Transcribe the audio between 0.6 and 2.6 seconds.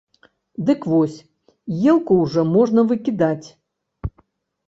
Дык вось, елку ўжо